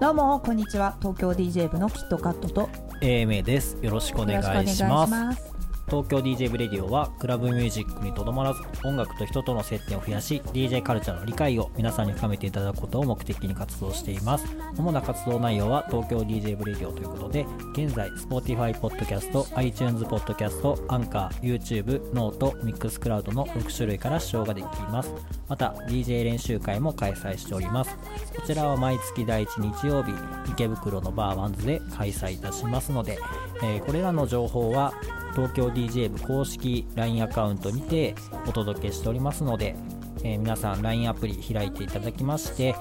[0.00, 0.96] どうもこんにちは。
[0.98, 2.70] 東京 DJ 部のキットカットと。
[3.02, 3.76] AMA です。
[3.82, 5.53] よろしくお願いしよろますくお願いします
[5.86, 14.46] 東京 DJ ブレディオはクラブミュージックにとどまらず音楽と人との接点を増やし DJ カルチャーの理解を皆さんに深めていただくことを目的に活動しています。
[14.76, 25.12] 主な活動内容は東京 DJ ブレディオということで現在 Spotify ポッドキャスト iTunes ポッドキャストアンカー YouTube ノートミックスクラウドの6種類から視聴ができます。
[25.48, 27.96] また DJ 練習会も開催しております。
[28.34, 30.12] こちらは毎月第1日曜日
[30.50, 33.18] 池袋のバーワンズで開催いたしますので、
[33.62, 34.94] えーこれらの情報は
[35.34, 38.14] 東京 DJ 部公式 LINE アカウントにて
[38.46, 39.74] お届けしておりますので、
[40.22, 42.74] えー皆さん LINE アプリ開いていただきまして、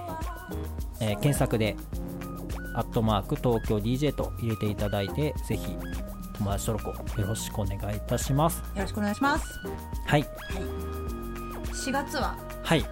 [1.02, 1.76] えー検索で
[2.76, 5.76] 「アットマーク東京 DJ」と入れていただいてぜひ
[6.38, 8.60] 友達登録をよろしくお願いいたします。
[8.76, 9.60] よろしくお願いします。
[10.06, 10.24] はい。
[11.74, 12.36] 4月は？
[12.64, 12.86] はい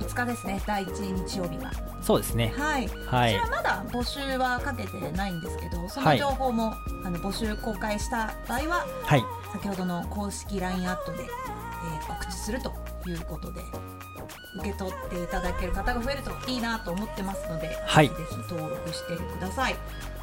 [0.00, 0.62] 5日ですね。
[0.66, 1.70] 第1日曜日が。
[2.00, 2.52] そうですね。
[2.56, 3.34] はい、はい。
[3.34, 9.24] こちらまだ募集はかけてないんですけどそのはい情報も、あの募集公開した場合ははい。
[9.52, 11.28] 先ほどの公式 LINE アットで、えー
[12.06, 12.72] 告知すると
[13.06, 13.60] いうことで
[14.60, 18.08] 受け取っていただける方が増えるといいなと思ってますので、はい。
[18.08, 19.76] ぜひ登録してください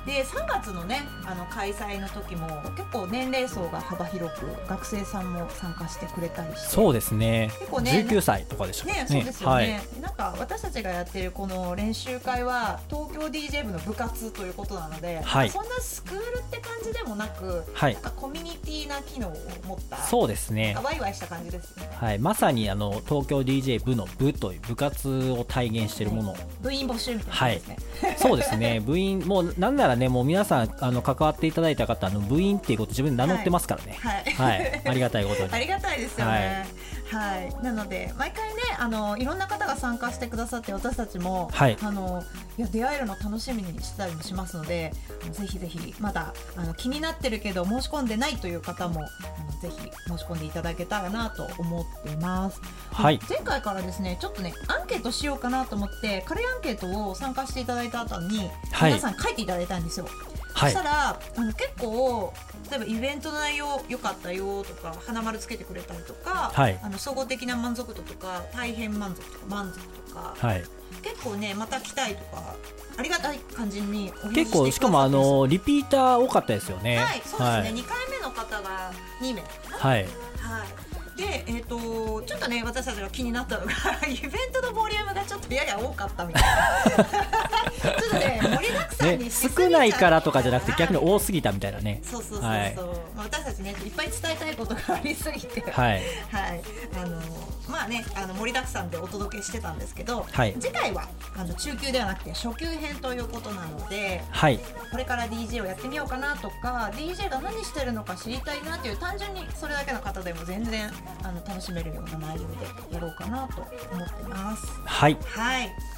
[0.06, 7.50] で3月のねあの開催の時も結構年齢層が幅広く学生さんも参加してくれたりしてそうですね。
[7.60, 9.66] 結構ね19歳とかでしたね、そうですよね、はい
[10.02, 15.50] なんか私たちがやってるこの練習会は東京 DJ 部の部活ということなので、はい。
[15.50, 17.94] そんなスクールって感じでもなく、はい。
[17.96, 19.36] なんかコミュニティな機能を
[19.68, 20.78] 持ったそうですね。
[20.84, 21.90] ワイワイした感じですね。
[21.92, 28.80] はい、まさにあの東京 DJ 部の部という部活を体現しているもの、部員募集みたいなですね、そうですね。
[28.80, 33.98] 部員もうなんならねもう皆さんあの関わっていただいた方あの部員っていうこと自分で名乗ってますからね。
[34.00, 34.24] はい。
[34.32, 35.54] はい、ありがたいことに。
[35.54, 36.66] ありがたいですよね。
[37.12, 41.78] はい、なので毎回ねあのいろんな方が参加してくださって私たちも、はい。
[41.82, 42.24] あの
[42.58, 44.92] いや出会えるの楽しみにしてたりもしますので
[45.32, 52.62] ぜひぜひまだあの気になってるけど申し込んでないという方もあのぜひ申し込んでいただけたらなと思っています。
[52.92, 53.20] はい。
[53.30, 58.94] 前回からですねちょっとねアンケートしようかなと思って軽いアンケートを参加していただいた後に、はい。
[58.94, 60.08] 皆さん書いていただいたんですよ。
[60.54, 60.72] はい。
[60.72, 62.34] そしたらあの結構
[62.70, 66.80] 例えばイベントの内容良かったよとか花丸つけてくれたりとか、はい。
[66.82, 69.80] あの総合的な満足度とか大変満足とか満足
[70.10, 70.64] とか、はい、
[71.02, 72.56] 結構ねまた来たいとか
[72.98, 76.98] ありがたい感じに結構しかもあのリピーター多かったですよね。
[76.98, 77.62] はいそうですね、はい。
[77.74, 78.92] 2回目の方が
[79.22, 80.04] 2名はい。
[80.04, 80.85] はい
[81.16, 81.78] でえっ、と
[82.24, 83.72] ちょっとね私たちが気になったのが
[84.08, 87.16] イベントのボリュームがちょっとやや多かったみたいな。
[87.82, 92.02] ちょっとね盛りだくさんねにしすぎちゃ少ないからとかじゃなくて逆に多すぎたみたいなね。
[92.04, 92.76] そうそうそうそう、はい。
[92.76, 95.62] まあ、私たちねいっぱい伝えたいことがありすぎて。
[95.72, 96.04] はい。
[96.32, 96.62] はい、
[97.02, 97.22] あの
[97.68, 100.56] まあねあの盛りだくさんでお届けしてたんですけど、はい。
[100.60, 104.60] 次回はあの中級ではなくて初級編ということなのではい。
[104.92, 110.92] これから DJ をやってみようかなとか DJ が何してるのか知りたいなという単純にそれだけの方でも全然
[111.24, 112.48] あの楽しめるような内容
[112.90, 113.62] でやろうかなと
[113.92, 114.66] 思ってます。
[114.86, 115.95] はいはいま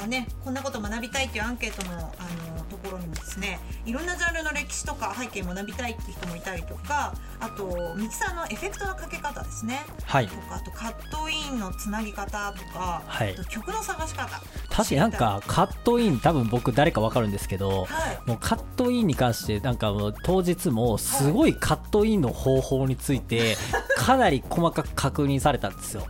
[0.00, 9.80] たねこんなこと学びたいっていうアンケートのあのところにもですねいろんなジャンルの歴史とか背景学びたいっていう人もいたりとかあとミキサーのエフェクトのかけ方ですね。
[10.04, 10.28] はい。
[10.28, 13.32] とかあとカットインのつなぎ方とか、はい。
[13.32, 14.28] あと曲の探し方。
[14.70, 18.28] 確かになんかカットイン多分僕誰かわかるんですけどはい。
[18.28, 23.56] もうカットインに関してなんかもう当日もすごいカットインの方法について
[23.96, 26.06] かなり細かく確認されたんですよ。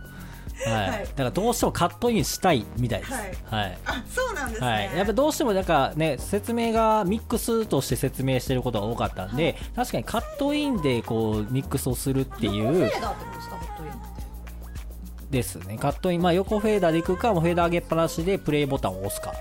[0.65, 1.03] はい、はい。
[1.03, 3.11] だからどうしてもカットインしたいみたいです。
[3.11, 3.23] はい。
[3.45, 3.77] はい。
[3.85, 14.01] あそうなんですね、はい、やっぱどうしてもなんかね説明がミックスとして説明してることが多かったんで、確かにカットインでこうミックスをするっていう横フェーダーってことですかカットインって
[15.31, 15.77] ですね。
[15.77, 19.33] カットインまあ横フェーダーでいくかもうフェーダー上げっぱなしでプレイボタンを押すか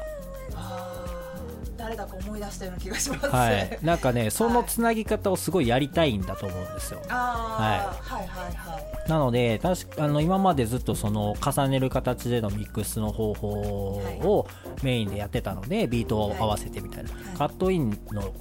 [1.91, 3.79] 誰だか思い出したような気がします、はい。
[3.83, 7.03] なんかねそのつなぎ方をすごいやりたいんだと思うんですよ。
[7.09, 14.47] あー、はい、はいはいなので確かあの今までずっとその重ねる形でのミックスの方法を
[14.85, 17.13] メインでやってたのでビートを合わせてみたいな、い。
[17.37, 18.33] カットインの、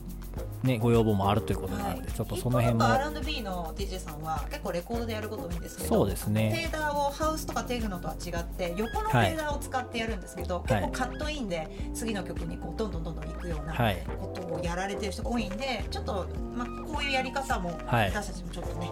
[0.63, 6.51] ね、ご要望もあるということなので、ちょっとその辺も R&B の DJ さんは結構レコードでやること多いんですけどそうですね。
[6.53, 13.97] フェーダーをハウスとかテクノとは違って横のフェーダーを使ってやるんですけど、結構カットインで次の曲にこうどんどんどんどんいくようなはい。
[14.19, 18.09] ことをやられてる人が多いんでちょっと、まあ、こういうやり方もはい。
[18.09, 18.91] 私たちもちょっとね、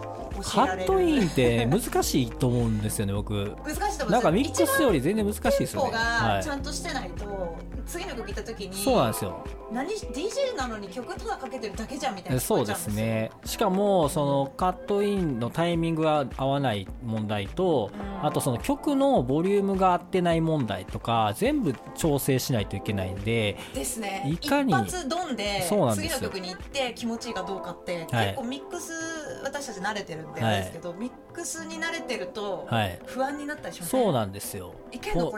[0.54, 3.54] えられるットインって難しいと思うんですよね僕。
[3.64, 5.90] 難しいと思うなんかミックスより全然難しいですよね。
[5.92, 6.44] がはい。
[6.44, 7.56] ちゃんとしてないと、
[7.88, 9.44] 次の曲行った時にそうなんですよ。
[9.72, 13.30] 何 DJ なのに曲ただかけてるだけじゃんみたいなそうですね。
[13.44, 18.26] しかもそのカットインのタイミングが合わない問題とうん。
[18.26, 24.24] あとその曲のボリュームが合ってない問題とか全部調整しないといけないんでですね。
[24.26, 25.64] いかに一発ドンで
[25.94, 28.26] 次の曲に行って気持ちいいかどうかって、はい。
[28.26, 28.92] 結構ミックス
[29.44, 30.60] 私たち慣れてるんではい。
[30.60, 32.98] ですけど、ミックスに慣れてるとはい。
[33.06, 34.74] 不安になったりしますそうなんですよ。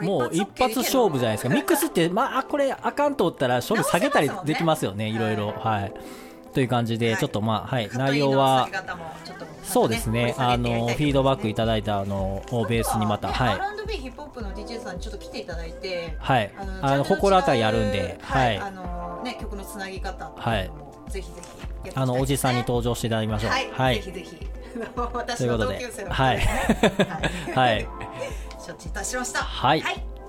[0.01, 1.53] もう一発勝負じゃないですか。
[1.53, 5.17] ミックスってまあこれあかんと思ったら勝負下げたりできますよねい。
[5.17, 5.51] ろいろ。
[5.51, 5.93] はい。
[6.53, 7.17] という感じではい。
[7.17, 7.89] ちょっとまあはい。
[7.93, 8.67] 内容は
[9.63, 10.35] そうですね。
[10.37, 13.53] あのフィードバックいたただいたあのをベースにまたねはい。
[13.53, 16.51] R&B ヒップホップの DJ さんにちょっと来ていただいてはい。
[16.57, 18.55] あのあの心当たりやるんでは、はい。
[18.55, 21.11] いあのね曲のつなぎ方ってい。
[21.11, 21.41] ぜひぜ
[21.83, 23.51] ひあのおじさんに登場していただきましょう。
[23.51, 23.95] はい、はい。
[23.95, 24.47] ぜひぜひ。
[25.13, 25.73] 私ということで。
[25.73, 26.39] の同級生のはい。
[26.39, 27.87] はい、はい。
[28.65, 29.39] 承知いたしました。
[29.39, 29.83] はい。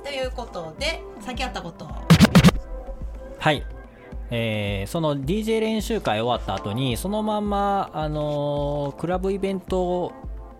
[0.04, 1.88] ということで先あったこと
[3.42, 3.64] はい。
[4.30, 10.12] えーその DJ 練習会終わった後にそのまんま、あのークラブイベントと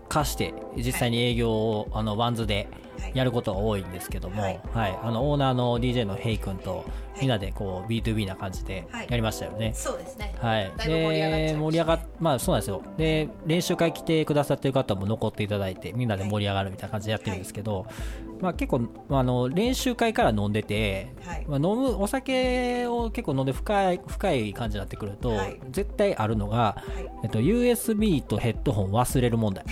[0.09, 2.67] 化して実際に営業を、あのワンズで
[3.13, 4.91] やることが多いんですけども、ははい。
[4.91, 6.85] いあのオーナーの DJ のヘイ君と
[7.19, 9.07] みんなでこう B2B な感じではい。
[9.09, 9.73] やりましたよね。
[9.75, 10.35] そうですね。
[10.39, 12.81] はい、で盛り上がっまあそうなんですよ。
[12.97, 17.85] で練習会来てくださってる方も残っていただいてみんなで盛り上がるみたいな感じでやってるんですけど、
[18.41, 18.79] まあ、結構
[19.09, 21.45] まああの練習会から飲んでて、はい。
[21.47, 25.59] まあ、飲むお酒を結構飲んで深い深い感じになってくると、はい。
[25.71, 27.09] 絶対あるのが、はい。
[27.23, 29.63] えっと、USB とヘッドホン忘れる問題、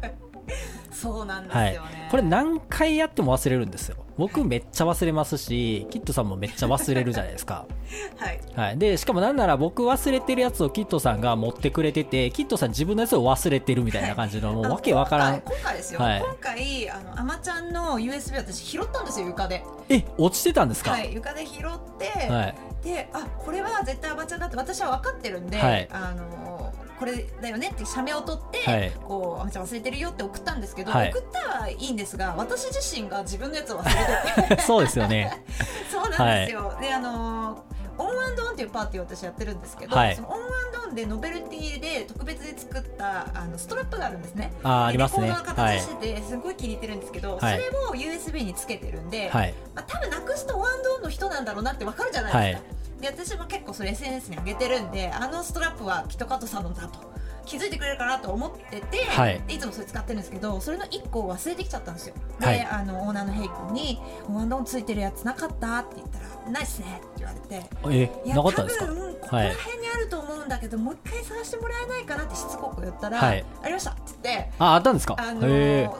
[1.04, 1.74] そうなんですはい。
[1.74, 3.96] よね、これ何回やっても忘れるんですよ。
[4.16, 7.66] 僕めっちゃ忘れますしキッドさんもめっちゃ忘れるじゃないですか。
[8.16, 8.40] はい。
[8.56, 15.40] はい、でしかもなんなら僕忘れてるやつをキッドさんが持ってくれててキッドさん自分のやつを忘れてるみたいな感じの、 もうわけわからん。
[15.40, 16.20] 今回今回ですよ、はい。
[16.20, 19.62] 今回あのアマちゃんの USB 私拾ったんですよ床で。
[19.88, 20.92] え落ちてたんですか？
[20.92, 21.12] はい。
[21.12, 21.62] 床で拾っ
[21.98, 22.54] て、はい。
[22.84, 25.88] であこれは絶対アマちゃんだって私は分かってるんで、はい。
[25.90, 26.53] あの
[26.98, 28.92] これだよねって写メを撮って、はい。
[29.06, 31.10] こうアマちゃん忘れてるよって送ったんですけど、はい。
[31.10, 34.62] 送ったはいいんですが私自身が自分のやつを忘れてて。
[34.62, 35.42] そうですよね。
[35.90, 40.16] そうなんですよ、であのーオンアンドオンっていうパーティーを私やってるんですけど、はい。
[40.16, 40.42] そのオンアン
[40.72, 44.52] ドオンでノベルティで特別で作ったあのストラップがあるんですね。
[44.64, 45.28] あーありますね。
[45.28, 47.56] レコードの形してて、すごい気に入ってるんですけど、はい。
[47.56, 49.54] それを USB につけてるんで、はい。
[49.76, 52.68] まあ、多分なくすとオンアンドオンの人なんだろうなってわかるじゃないですか、
[53.04, 57.12] で私も結構それ SNS に上げてるんであのストラップはキットカットさんのだと。
[57.44, 59.40] 気づいてくれるかなと思ってて、はい。
[59.46, 62.14] でいつもそれ使ってるんですけどそれの1個を忘れてきちゃったんですよ。
[62.40, 62.60] で、はい。
[62.70, 68.86] あのオーナーのヘイ君に「オンアンドオンついてるやつなかった?」って言ったら「ないっすね」って言われてえいやなかったんですか？
[68.86, 75.16] 多分ここら辺にあると思うんだけど、もう一回探してもらえないかなってしつこく言ったら「はいありました」って言ってああったんですか？
[75.18, 75.40] あの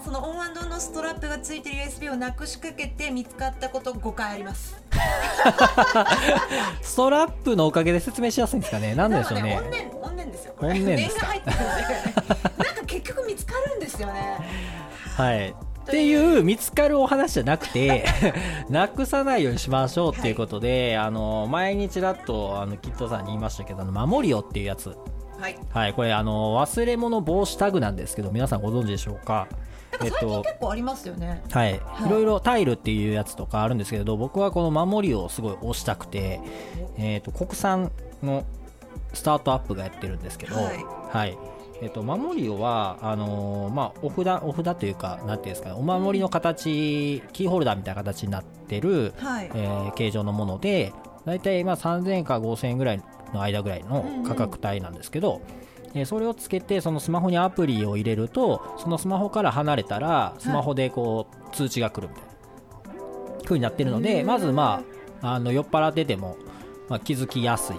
[0.04, 4.76] そのオンアンドのストラップがついてる USB をなくしかけて見つかったこと5回あります。
[4.94, 4.96] え
[6.82, 8.94] ストラップのおかげで説明しやすいんですかね？
[8.94, 10.54] なんででしょうね怨念怨念ですよ。
[10.60, 11.33] 怨念ですか？
[11.34, 14.38] 念が入ってるんでなんか結局見つかるんですよね。
[15.16, 15.50] はい。
[15.50, 18.06] っていう見つかるお話じゃなくて
[18.70, 24.96] なくさないようにしましょうっていうことで、あの前にちらっとあのキットさんに言いましたけどあの守りよっていうやつ。
[25.38, 25.58] はい。
[25.70, 29.46] はいこれあの忘れ物防止タグなんですけど皆さんご存知でしょうか？
[30.00, 32.06] なんか最近結構ありますよね、はい、い。
[32.06, 36.40] いろいろタイルっていうやつとかあるんですけど僕はこの守りをすごい推したくて、
[36.98, 37.92] えー、と国産
[38.22, 38.44] の
[39.14, 40.84] スタートアップがやってるんですけど、はい。
[41.10, 41.38] はい。
[41.82, 49.50] えー、と守りをはあのーまあ、お札お札というかなんていうんですかねお守りの形キーホルダーみたいな形になってる、はい。
[49.54, 50.92] えー形状のもので
[51.24, 53.02] 大体まあ3000円か5000円ぐらい
[53.32, 55.42] の間ぐらいの価格帯なんですけど、
[55.94, 62.30] えーそれをつけてそのスマホにアプリを入れるとそのスマホから離れたらスマホでこう通知が来るみたいな
[63.44, 64.82] 風になってるのでまずま
[65.22, 66.36] ああの酔っ払ってても、
[66.88, 67.76] まあ、気づきやすい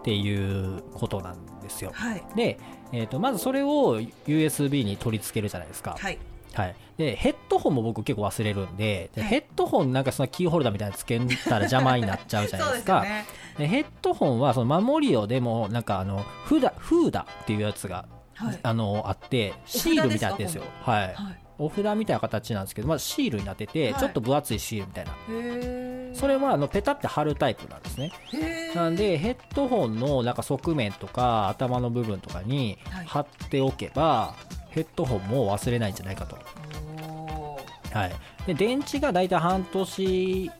[0.00, 1.92] っおていうことなんですよ。
[1.94, 2.22] はい。
[2.34, 2.58] で、
[2.92, 6.18] えー、とまずそれを USB に取り付けるじゃないですか、はい。
[6.52, 9.30] はい、でヘッドホンも僕結構忘れるんでではい。
[9.30, 13.26] ヘッドホンなんかそのキーホルダーみたいなのつけたら邪魔になっちゃうじゃないです すよね。
[13.58, 18.58] でヘッドホンはその守りをでもなんかあのフーダフーダっていうやつがはい。
[18.62, 20.62] あのあってシールみたいになですよ。
[20.82, 21.14] はい。
[21.14, 21.40] はい。
[21.58, 24.00] お札みたいな形なんですけど、まあ、シールになってて、はい。
[24.00, 25.10] ちょっと分厚いシールみたいな。
[25.10, 25.14] へ
[26.14, 28.12] それはあのペタって貼るタイプなんですね。
[28.34, 33.06] えなんでヘッドホンのなんか側面とか頭の部分とかにはい。
[33.06, 34.34] 貼っておけば、
[34.70, 36.38] ヘッドホンも忘れないんじゃないかと。
[37.92, 38.12] はい、
[38.46, 40.50] で電池が大体半年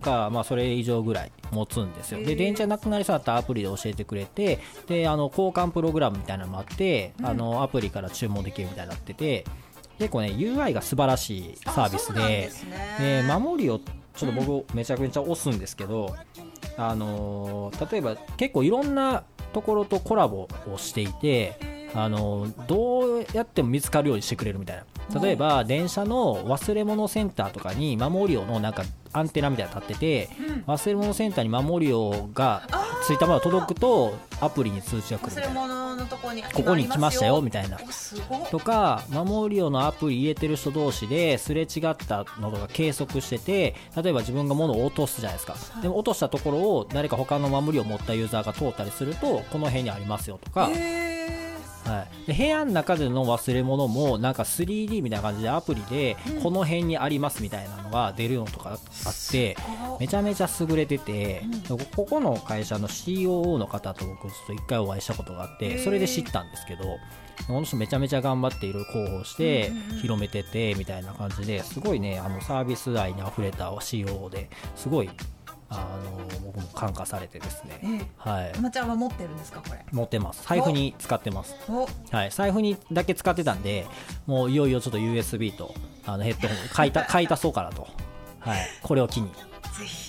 [0.00, 9.44] か、まあ、それ以上ぐらい持つんですよ、で電池がなくなりそうだったらアプリで教えてくれてであの交換プログラムみたいなのもあって、あのアプリから注文できるみたいになってて
[9.98, 13.24] 結構ね UI が素晴らしいサービスでですね。
[13.26, 13.80] で守りをっ
[14.18, 16.16] ちょっと僕めちゃくちゃ押すんですけど、
[16.76, 19.22] あの例えば結構いろんな
[19.52, 24.84] ところとコラボをしていて、あのどうやっても見つかるようにしてくれるみたいな。
[25.14, 30.28] 例えば電車の忘れ物センターとかに守りをのなんかアンテナみたいなの立ってて、
[30.66, 32.62] 忘れ物センターに守りをが
[33.06, 35.42] ついたものが届くとアプリに通知が来る
[36.28, 37.40] こにここに来ましたよ。
[37.40, 37.78] みたいな。
[38.50, 45.56] とか守りをのアプリ入れてる人同士ですれ違ったのとか計測してて例えば自分が物を落とすじゃないですか。
[45.80, 51.07] でも落としたところを誰か他の守りを持ったユーザーが通ったりするとこの辺にありますよとか、へ
[51.88, 58.78] はい、で部屋の中での忘れ物もなんか 3D みたいな感じでアプリでこの辺にありますみたいなのが出るのとかあっ
[59.30, 59.56] て
[59.98, 66.98] めちゃめちゃ優れてて、こここの会社の COO の方と僕ちょっと一回お会いしたことがあってそれで知ったんですけど
[67.46, 69.70] この人めちゃめちゃ頑張っていろいろ広報して
[70.02, 75.10] 広めててみたいな感じですごいねあのサービス愛にあふれた COO ですごい
[75.70, 78.52] あの僕も感化されてですね、えはい。
[78.54, 79.84] え、まちゃんは持ってるんですかこれ？
[79.92, 80.46] 持ってます。
[80.48, 81.54] 財布に使ってます。
[81.68, 83.86] おはい、財布にだけ使ってたんで、
[84.26, 85.74] もういよいよちょっと USB と
[86.06, 87.86] あのヘッドホン買いた 買い足そうかなと、
[88.40, 90.07] はい、これを機に、ぜひ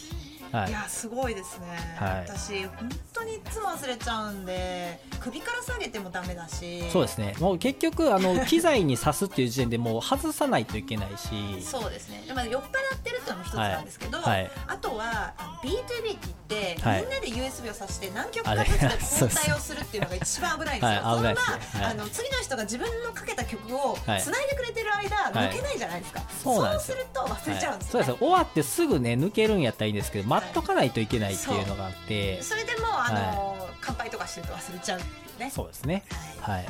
[0.51, 0.69] はい。
[0.69, 2.27] いやすごいですね、はい。
[2.27, 6.83] 私本当にいつも忘れちゃうんで首から下げてもダメだし。
[6.89, 12.23] そうですね、もう結局、あの 機材に挿すっていう時点でもう外さないといけないし、そうですね。
[12.27, 12.65] でも酔っ払
[12.95, 14.43] ってるっていうのも一つなんですけど、はい。
[14.43, 14.51] はい。
[14.67, 16.17] あとはあの B2B って
[16.49, 17.01] 言って、はい。
[17.01, 21.35] みんなで USB を挿して何曲かずつ 交代をするっていうのが一番危ないんですよ、そんねはい。
[21.81, 24.21] なあの次の人が自分のかけた曲をはい。
[24.21, 25.49] 繋いでくれてる間、はい。
[25.49, 27.99] 抜けないじゃないですか、そうすると忘れちゃうんですよ、ね。
[27.99, 28.17] はいそうです。
[28.19, 31.33] 終わってすぐね抜けるんやったらいいんですけど待っとかないといけない。
[31.33, 34.99] っていうのがあってそれでもあの、乾杯とかしてると忘れちゃう
[35.39, 35.49] ね。
[35.49, 36.03] そうですね。
[36.41, 36.57] はい。
[36.57, 36.65] はい。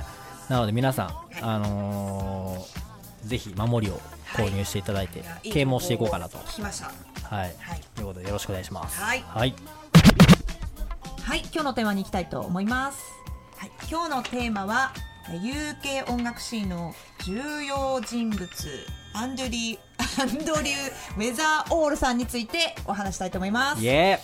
[0.49, 2.89] なので皆さんあのー
[3.25, 3.99] ぜひ守りを
[4.33, 5.23] 購入していただいてい。
[5.23, 6.37] やいい啓蒙していこうかなと。
[6.39, 6.85] 聞きました。
[7.35, 7.55] はい。
[7.59, 7.81] はい。
[7.95, 9.01] ということでよろしくお願いします。
[9.01, 9.23] はい。
[9.27, 9.53] はい。
[11.23, 13.03] はい、今日のテーマに行きたいと思います。
[13.57, 14.93] はい、今日のテーマは
[15.29, 18.47] え UK 音楽シーンの重要人物
[19.13, 23.81] アンドリューアンドリューウェザーオールさんについてお話したいと思います。
[23.81, 24.19] イエ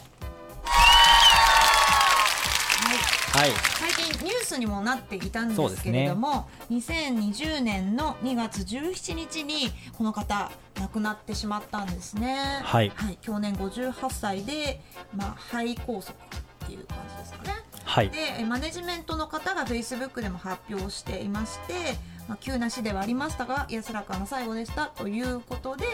[3.36, 10.50] はい、最近ニュースにもなっていたんですけれども、2020年の2月17日にこの方
[10.80, 12.62] 亡くなってしまったんですね。
[12.64, 12.94] はい。
[13.22, 14.80] 去年58歳で、
[15.14, 17.56] まあ、肺梗塞っていう感じですかね。
[17.84, 18.10] はい。
[18.10, 21.74] でえマネジメントの方がフェイスブックでも発表していまして、
[22.28, 24.88] まあ、急な死ではありましたが安らかな最後でした。
[24.88, 25.86] ということで、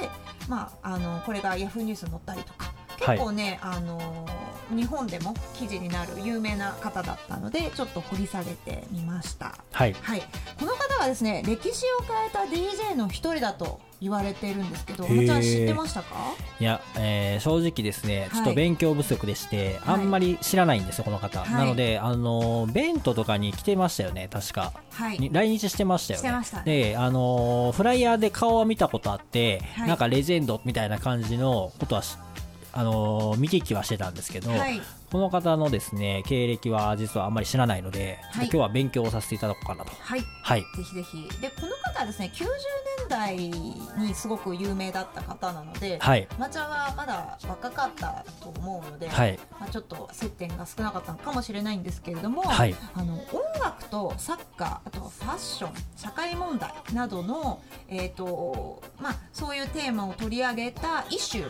[0.47, 2.71] まあ、あのこれがヤフーニュースに載ったりとか。
[2.97, 4.27] 結構ね、あの
[4.69, 9.55] 日本でも記事になる有名な方だったのでちょっと掘り下げてみました。
[9.71, 9.93] はい。
[9.93, 10.21] はい、
[10.59, 16.15] この方はですね歴史を変えた DJ の一人だと言われているんですけど、まちゃん知ってましたか？
[16.59, 21.41] いや、えー正直ですね、いちょっと勉強不足でして、はいあんまり知らないんですよ、この方。
[21.41, 24.73] はいなので、あのー、ベントとかに来てましたよね、確か。
[24.91, 26.27] はいに来日してましたよね。
[26.27, 32.17] してましたねで、あのーフライヤーで顔は見たことあって、はいなんかレジェンドみたいな感じのことはし、
[32.73, 39.91] あのー見聞きはしてたんですけど、はいこの方のですね、経歴は実はあんまり知らないので、はい今日は勉強をさせていただこうかなと。
[39.99, 40.61] はいはい。
[40.61, 46.25] ぜひぜひでこの方はですね90年代にすごく有名だった方なので、はい。
[46.39, 49.37] まちゃんはまだ若かったと思うので、はい。
[49.59, 61.43] まあ、ちょっと接点が少なかったのかもしれないんですけれども、はいあの音楽とサッカーあとはファッション社会問題などの、えーとまあ、そういうテーマを取り上げた一種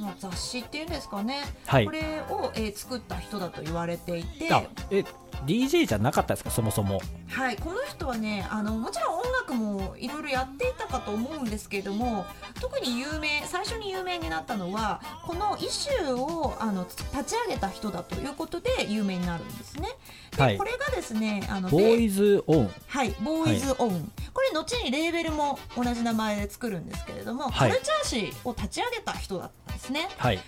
[0.00, 4.52] の雑誌っていうんですかね、はいこれを、えー作った人だと言われていて。
[4.52, 5.04] あ、え、
[5.46, 7.00] DJ じゃなかったですか、そもそも。
[7.28, 12.26] はい、この人はねあのもちろん音楽もいろいろやっていたかと思うんですけれども
[12.60, 19.88] 特に有名最初に有名になったのはこのイシューをあの立ち上げた人だということで有名になるんですね。
[20.36, 22.70] で、はいこれがですねあのボーイズオン。
[22.88, 30.08] はい、ボーイズオン、これ後にレーベルも同じ名前で作るんですけれども、はいカルチャー誌を立ち上げた人だったんですね。
[30.16, 30.36] はい。
[30.36, 30.42] で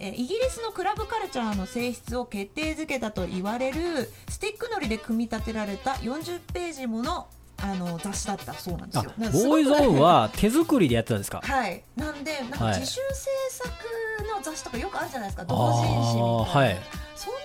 [0.00, 7.26] えーイギリスのクラブカルチャーの性質を決定づけたと言われるスティックのりで組み立てられた40ページもの
[7.60, 9.12] あの雑誌だったそうなんですあよ。
[9.16, 11.40] ボーイズオンは 手作りでやってたんですか？
[11.42, 12.80] はい、なんでなんかはい。
[12.80, 13.00] 自主制
[13.50, 13.68] 作
[14.36, 16.78] の雑誌とかよくあるじゃないですか、あ同人誌みたいな、ーはい
[17.16, 17.38] そんな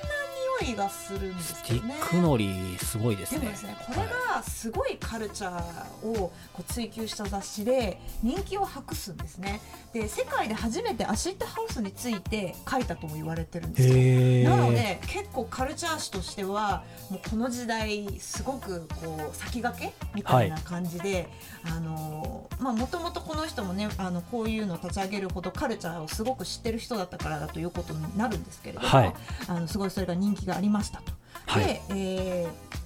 [0.62, 3.40] にいがするんですスティよねックのりすごいですね。
[3.40, 9.62] でもですねこれがすごいカルチャーをこう追求した雑誌で人気を博すんですね。
[9.94, 14.50] で世界で初めてアシッドハウスについて書いたとも言われてるんですよ。
[14.50, 21.30] なので結構カルチャー誌としてはもうこの時代すごくこう先駆けみたいな感じで、
[21.66, 29.14] あのまあもともとこの人もねあのこういうのを立ち上げるほどカルチャーをすごく知ってる人だったからだということになるんですけれども、はい。
[29.48, 31.12] あのすごいそれが人気がありましたと。
[31.48, 31.66] はい。
[31.66, 32.84] で、えー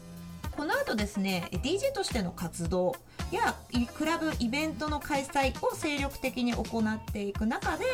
[0.58, 2.96] この後ですね DJ としての活動
[3.32, 7.86] やいクラブイベントの開催を精力的に行っていく中で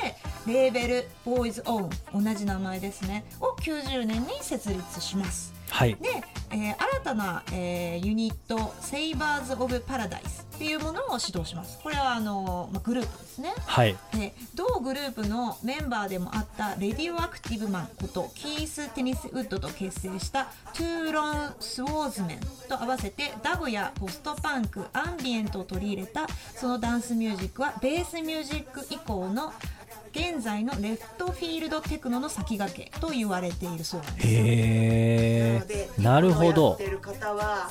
[0.48, 5.96] レーベルボーイズオウン同じ名前ですねを90年に設立しますはい。
[5.96, 6.08] で、
[6.52, 11.80] えー新たな、えーユニットセイバーズ・オブ・パラダイスっていうものを指導します。
[11.82, 13.52] これはあの、まあ、グループですね。
[13.66, 13.98] はい。
[14.16, 22.40] で同グループのメンバーでもあったレディオアクティブマンことキース・テニスウッドと結成したトゥーロン・スウォーズメン
[22.70, 29.52] と合わせてダブやポストパンクアンビエントを取り入れたそのダンスミュージックはベースミュージック以降の
[30.16, 34.28] 現在のレフトフィールドテクノの先駆けと言われているそうなんです。
[34.28, 35.64] よへ
[35.98, 37.70] えなるほやどってる方は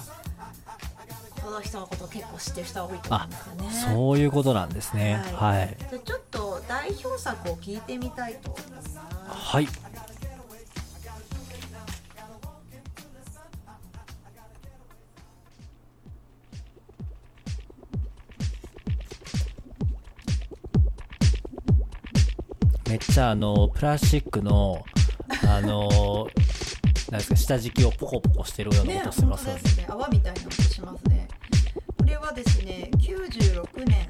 [1.40, 3.94] この人のことを結構知ってる人が多いと思うんですよね。
[3.94, 5.22] そういうことなんですね。
[5.36, 5.76] はい。
[5.78, 8.98] じゃあちょっと代表作を聞いてみたいと思います。
[9.28, 9.68] はい
[22.92, 24.84] めっちゃあのプラスチックの
[25.48, 26.28] あの
[27.10, 29.86] なんですか下敷きをポコポコしてるようなね、音してますよねね。
[29.88, 31.26] 泡みたいな音しますね。
[31.96, 34.06] これはですね、96年、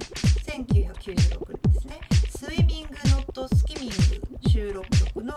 [0.74, 2.00] 1996年ですね。
[2.28, 5.32] スイミングノットスキミング収録曲の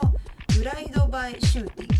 [0.57, 1.95] グライドバイシューティング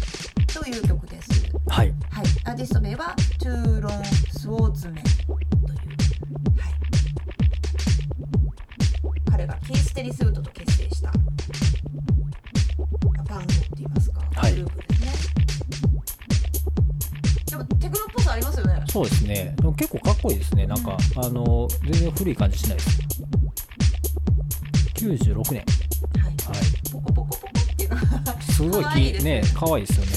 [0.52, 1.30] という曲です。
[1.68, 5.36] はいはい、アーティスト名はトゥーロン・スウォーズメンという、
[6.60, 6.70] は
[9.14, 10.42] い、彼がキース・テリスウッド
[18.96, 19.54] そうですね。
[19.58, 20.66] でも結構かっこいいですね。
[20.68, 23.00] なんか、あの全然古い感じしないです。
[24.96, 25.54] 96年。
[25.54, 25.54] はい。
[25.54, 25.66] はい。
[26.94, 28.86] ポコポコポコっていうのが すごい
[29.18, 30.12] きね可愛いですよね。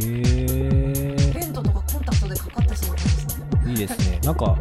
[0.00, 4.20] へえベントとかコンタクトでかかってそうですねいいですね。
[4.22, 4.56] なんか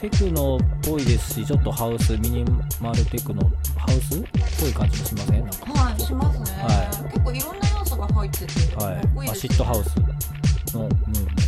[0.00, 2.44] テクノっぽいですしちょっとハウスミニ
[2.80, 3.42] マルテクノ
[3.76, 4.18] ハウス？
[4.18, 4.22] っ
[4.58, 5.49] ぽい感じもしません？
[8.20, 8.76] 入ってて。
[8.76, 8.92] かは
[9.26, 9.30] い。
[9.30, 9.96] アシッドハウス
[10.74, 11.39] のムーブ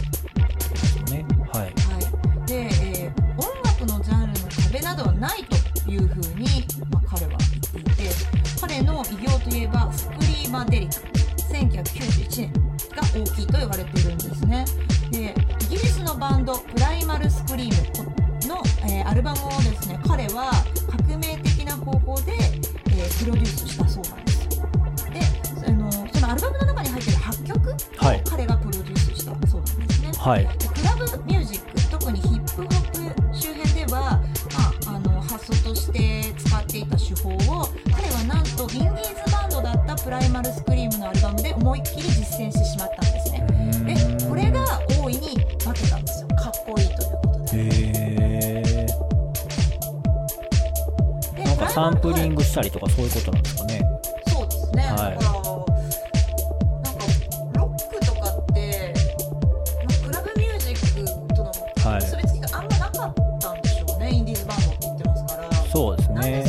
[30.23, 30.49] はい
[65.73, 66.42] そうですね。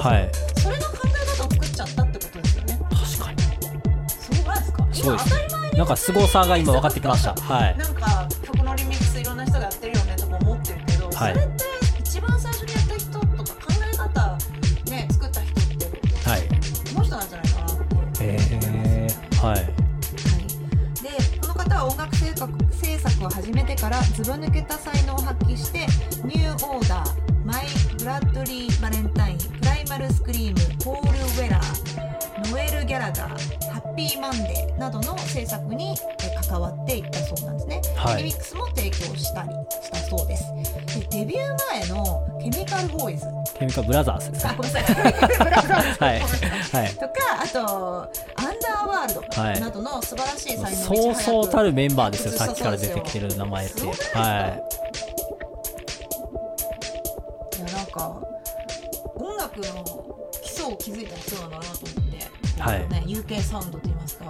[0.00, 0.30] はい。
[0.58, 2.78] それの考え方を作っちゃったってことですよね。
[2.90, 3.42] 確かに。
[4.08, 4.86] すごくないですか。
[4.92, 5.24] すごいです。
[5.24, 7.34] 今当たり前になんか凄さが今分かってきました。
[7.34, 7.76] はい。
[7.76, 7.99] なんか
[36.70, 38.18] わっていったそうなんですね、はい。
[38.18, 40.44] リミックスも提供したりしたそうです。
[41.10, 43.26] でデビュー前のケミカルボーイズ。
[43.58, 44.50] ケミカルブラザーズですね。
[44.50, 44.94] あごめんなさい。
[44.94, 46.04] ケミカルブラザーズ。
[46.04, 46.20] はい。
[46.20, 46.94] はい。
[46.94, 49.54] とかあとアンダーワールはい。
[49.54, 53.82] ドなどの素晴らしい才能そうそうたるメンバーですよさっきから出てきてる名前って。
[53.82, 54.80] はい。
[57.60, 58.20] やなんか
[59.16, 59.84] 音楽の
[60.42, 62.10] 基礎を築いた人だなと思っ
[62.56, 62.88] て、はい。
[62.88, 64.24] ね、UK サウンドと言いますか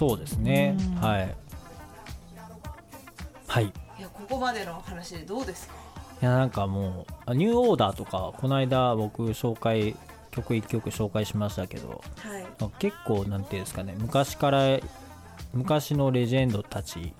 [0.00, 0.74] そうですね。
[0.78, 0.94] うん。
[1.02, 1.34] はい。
[3.46, 3.64] はい。
[3.66, 5.74] いやここまでの話でどうですか？
[6.22, 9.94] いやなんかもうあニューオーダーとかこの間僕紹介
[10.30, 12.42] 曲1曲紹介しましたけどはい。
[12.58, 14.78] まあ結構なんていうんですかね昔から
[15.52, 17.12] 昔のレジェンドたち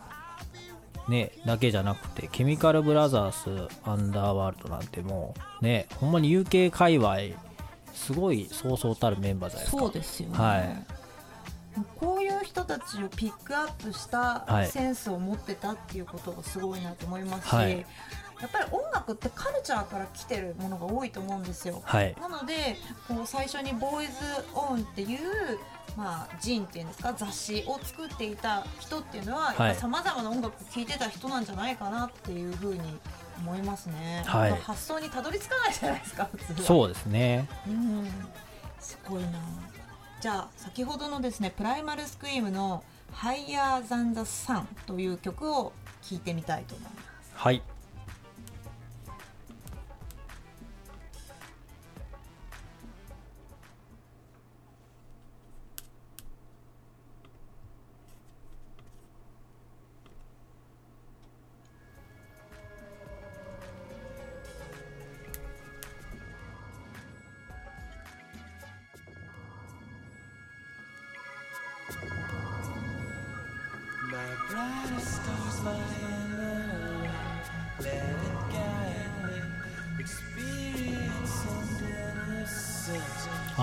[1.09, 7.17] ねだけじゃなくてケミカルブラザースアンダーワールドなんてもうねほんまに UK 界隈
[7.93, 9.83] すごいそうそうたるメンバーじゃないですか。
[9.83, 11.00] そうですよね、はい
[11.99, 14.69] こういう人たちをピックアップしたはい。
[14.69, 17.87] センスを持ってたっていうことがすごいなと思いますし、はい。
[18.41, 21.83] やっぱり音楽ってカルチャーから来てるものが多いと思うんですよ。
[21.85, 22.17] はい。
[22.21, 24.13] なのでこう最初にボーイズ
[24.55, 25.21] オンっていう
[25.97, 29.75] まあ、ジンっていうんですか雑誌を作っていた人っていうのははい。
[29.75, 32.81] さまざまな音楽を聴いてた人なんじゃないかなっていうふうに
[33.39, 34.53] 思いますね、はい。
[34.53, 36.67] 発想にたどり着かないじゃないですか普通は。
[36.67, 37.49] そうですね。
[37.67, 38.09] うん。
[38.79, 39.39] すごいな
[40.21, 42.85] じゃあ先ほどのですねプライマルスクリームの
[43.17, 47.33] 「Higher Than the Sun」という曲を聴いてみたいと思います。
[47.35, 47.63] はい。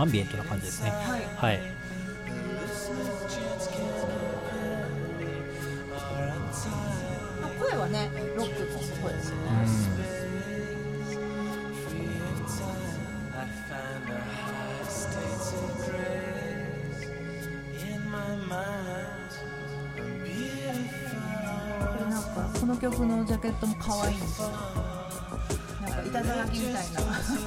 [0.07, 0.89] ンビエントな感じですね。
[0.91, 1.21] はい。
[1.35, 1.61] はい。
[7.41, 10.77] まあ声はねロックの声ですようねん。
[20.67, 24.47] これなんかこの曲のジャケットも可愛いんですよ。
[24.49, 26.79] なんかいたずら書きみたいな。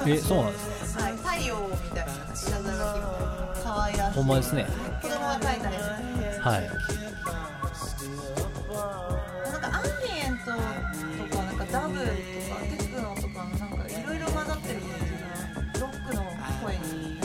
[0.07, 0.80] えそうなんですか？
[0.99, 4.17] はい、太陽みたいないたずら書きみたいな可愛らしい。
[4.17, 4.65] ほんまですね。
[5.01, 6.41] 子供が描いたやつ。
[6.41, 6.61] はい。
[9.51, 10.51] なんかアンビエントと
[11.37, 12.11] かなんかダブとか
[12.77, 15.11] テクノとかなんかいろいろ混ざってる感じ
[15.79, 16.19] がロックの
[16.63, 17.19] 声に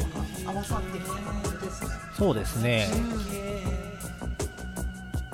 [0.46, 1.88] 合わさってる感じですね。
[2.16, 2.88] そうですね。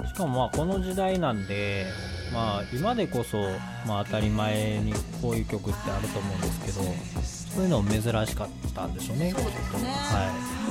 [0.02, 1.86] うしかもまあこの時代なんで
[2.32, 3.50] まあ今でこそ
[3.86, 6.80] まあ当たり前にこういう曲ってあると思うんですけど
[7.54, 9.30] そういうのも珍しかったんでしょうね。
[9.30, 9.90] ん、そうですね。
[9.90, 10.62] は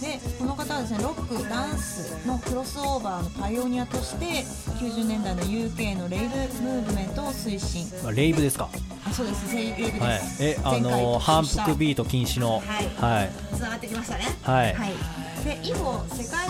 [0.00, 4.44] でこの方はですねロックダンスのクロスオーバーのパイオニアとして
[4.78, 6.26] 90年代の UK のレイブ
[6.62, 7.86] ムーブメントを推進。
[8.14, 8.68] レイブですか？
[9.06, 9.54] あそうです。
[9.54, 10.20] レイブです、はい。
[10.40, 12.58] えあの反復ビート禁止の。
[12.58, 13.20] はい。
[13.20, 13.30] はい。
[13.56, 14.24] つながってきましたね。
[14.42, 14.76] はい。
[15.44, 16.47] で以後世界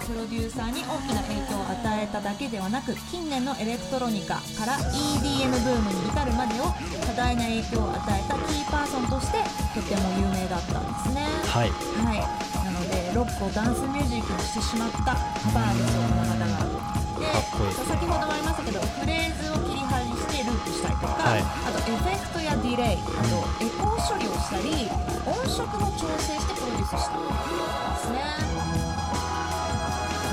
[0.00, 6.72] やプロデューサーに大きな影響を与えただけではなく近年のエレクトロニカから EDM ブームに至るまでを
[7.04, 9.44] 多大な影響を与えたキーパーソンとして
[9.76, 11.28] とても有名だったんですね。
[11.44, 11.70] はい。
[11.70, 12.24] はい。
[12.64, 15.12] なのでロックをダンスミュージックにしてしまった
[15.52, 16.80] バーですよこの方が
[17.20, 17.28] で
[17.84, 21.42] 先ほどもありましたけどフレーズを切り張りしてループしたりとか、はい。
[21.44, 24.88] あとエフェクトやディレイあとエコー処理をしたり
[25.28, 27.36] 音色も調整してプロデュースしたんで
[28.00, 28.49] すね。
[28.49, 28.49] で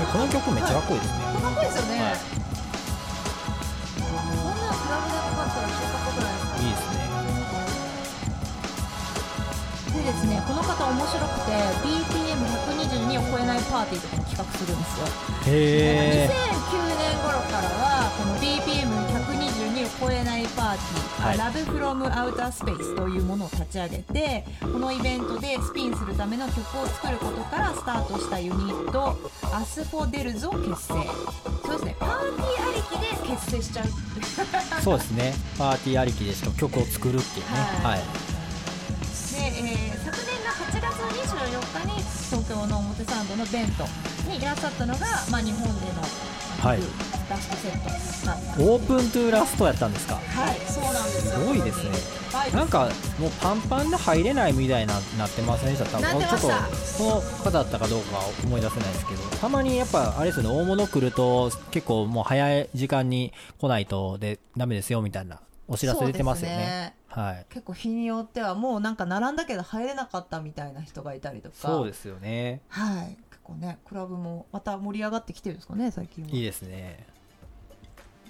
[0.06, 1.24] この曲めっちゃかっこいいですね。
[1.24, 2.18] かっこいいですよね、はい。
[3.98, 7.02] こんなクラブでかかったら超かっこないですかいいですね。
[9.98, 11.50] でですねこの方面白くて
[11.82, 15.06] BPM122 を超えないパーティーとかも企画するんですよ。
[15.46, 21.38] へえ2009年頃からは BPM122 を超えないパーティー、はい。
[21.38, 29.16] ラブフロムアウタースペースというものを立ち上げてこのイベントでスピンするための曲を作ることからスタートしたユニット
[29.54, 30.94] アスフォデルズを結成。
[31.64, 31.96] そうですね。
[32.00, 33.86] パーティーありきで結成しちゃう。
[34.82, 35.34] そうですね。
[35.58, 37.52] パーティーありきでしかも曲を作るっていうね。
[37.82, 38.00] ははい。
[38.00, 38.08] い、で、
[39.70, 40.47] えー昨年の8
[40.98, 43.84] 月24日に東京の表参道のベント
[44.28, 46.02] にいらっしゃったのが、まあ、日本での
[46.64, 46.80] あはい。
[47.30, 48.62] ラストセット。
[48.64, 50.14] オープントゥーラストやったんですか？
[50.16, 51.32] はいそうなんですよ。
[51.38, 51.90] すごいですね。
[52.32, 52.52] はい。
[52.52, 52.88] なんか
[53.20, 55.98] もうパンパンで入れないみたいななってませんでした？
[55.98, 56.38] 多なってました。
[56.38, 60.60] ちょっとその方だったかどうかは思い出せないですけどたまにやっぱあれですよね。
[60.60, 67.46] 大物来ると結構もう早い時間に来ないとでダメですよみたいなお知らせ出てますよねはい。
[67.48, 71.54] 結構日によってはもうなんか並んだけど入れなかったみたいな人がいたりとか。
[71.56, 72.60] そうですよね。
[72.68, 73.16] はい。
[73.30, 77.06] 結構ねクラブもまた盛り上がってきてるんですかね最近はいいですね。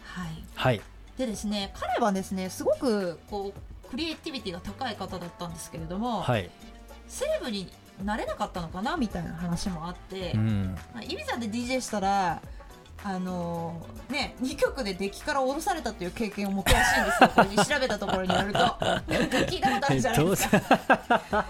[0.01, 0.25] は。
[0.25, 0.45] い。
[0.55, 0.81] はい。
[1.19, 6.51] でですね彼はですねすごくこうクリエイティビティが高い方だったんですけれども、はい。
[7.07, 7.71] セレブに
[8.03, 10.77] なれなかったのかなみたいな話もあって、うん。
[10.95, 12.41] まあ、イビザで DJ したら
[13.05, 17.31] あのーね、2曲でデッキから降ろされたという経験を持ってらしいんですよ。
[17.37, 18.59] これ調べたところによると。
[18.59, 20.57] 聞いたことあるじゃないですか。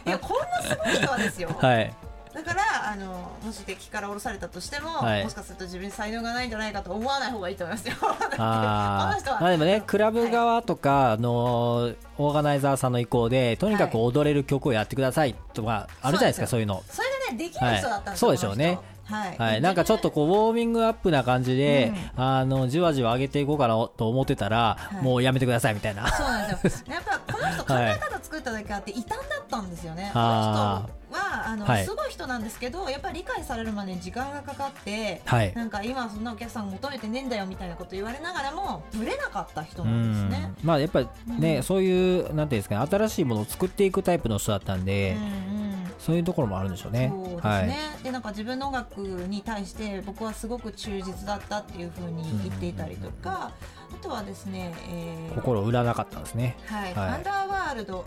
[0.06, 1.56] いやこんなすごい人はですよ。
[1.58, 1.94] はい。
[2.34, 5.24] だからあのもしデッキから降ろされたとしても、はい。
[5.24, 7.94] もしかすると自分に才能がないんじゃないかと思わない方がいいと思いますよ。
[8.38, 16.82] あ まあでもねクラブ側とかのオーガナイザーさんの意向でとにかく踊れる曲をやってくださいとかあるじゃないですかそういうの。
[16.90, 18.38] それでねできる人だったんですよ、はい。
[18.38, 25.02] そうでしょうねはい、はい、なんかちょっとこうウォーミングアップな感じで、うあのじわじわ上げていこうかなと思ってたら、い。
[25.02, 26.06] もうやめてくださいみたいな。
[26.08, 26.94] そうなんですよ。
[26.94, 30.10] やっぱこの人考え方作っただけあって異端だったんですよね。
[30.12, 30.50] この人。
[30.52, 31.84] あはあの、はい。
[31.84, 35.54] すごい人なんですけど、やっぱり理解されるまでに時間がかかって、はい。
[35.54, 40.46] なんか今はそんなお客さん求めてねえんだよみたいなこと言われながらもブレなかった人うなんですね。
[40.46, 40.56] ん。
[40.62, 41.62] まあやっぱね、うん。
[41.62, 45.68] そういうなんていうんですかね新しいものを作っていくタイプの人だったんで、うんうん。
[45.98, 47.10] そういうところもあるんでしょうね。
[47.12, 47.60] そうですね、は
[48.00, 48.04] い。
[48.04, 53.52] でなんか自分の音楽に対して僕はすごく忠実だったっていうふうに言っていたりとか、
[53.90, 56.56] あとはですね、えー心を売らなかったんですね。
[56.66, 57.08] はい、はい。
[57.10, 58.04] アンダーワールド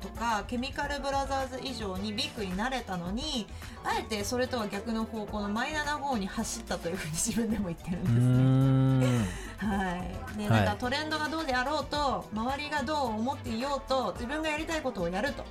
[0.00, 3.46] とかケミカルブラザーズ以上にビッグになれたのに
[3.84, 9.40] あえてそれとは逆の方向のマイナーな方に走ったというふうに自分でも言ってるんうですね。
[9.58, 9.96] は
[10.34, 15.44] い、ではいなんかトレンドがどうであろうと周りがどう思っていようと自分がやりたいことをやると。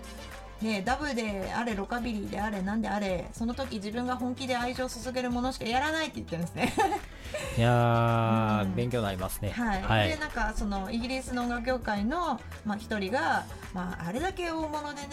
[0.62, 6.74] ね、ダブであれロカビリーであれなんであれその時自分が本気で愛情を注げるものしかやらないって言ってるんですね。
[7.58, 8.76] いやー、うん。
[8.76, 9.52] 勉強になりますね。
[9.52, 9.82] はい。
[9.82, 10.10] はい。
[10.10, 15.08] でなんかそのイギリスの音楽業界のまあ一人が、まあ、あれだけ大物でね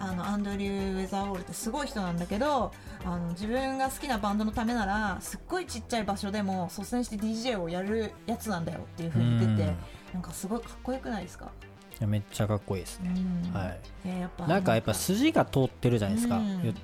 [0.00, 2.72] あのアンドリュー・ウェザーオールってすごい人なんだけど
[3.04, 9.76] あの自分が好きなバンドのためならすっごいちっちゃい場所でも率先して DJ をやるやつなんだよっていうふうに言っててうん。
[10.14, 11.66] なんかすごいかっこよくないですか、い
[12.00, 13.52] やめっちゃかっこいいですね、うん。
[13.52, 14.48] はい。
[14.48, 16.62] なんかやっぱ筋が通ってるじゃないですか、うん。
[16.62, 16.74] 言っ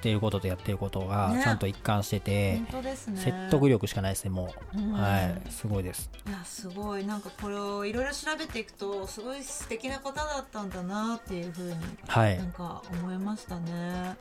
[0.00, 1.42] てることとやってることがね。
[1.42, 2.66] ちゃんと一貫してて、ね。
[3.16, 4.92] 説得力しかないですねもう、うん。
[4.92, 5.42] はい。
[5.50, 6.10] すごいです。
[6.26, 7.04] いやすごい。
[7.04, 12.38] なんかこれをいろいろ調べていくとすごい素敵な方だったんだなっていうふうにはい。
[12.38, 14.16] なんか思いましたね。